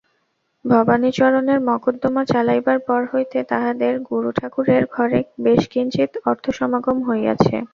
[0.65, 7.55] ভবাণীচরণের মকদ্দমা চালাইবার পর হইতে তাঁহাদের গুরূঠাকুরের ঘরে বেশ কিঞ্চিৎ অর্থাসমাগম হইয়াছে।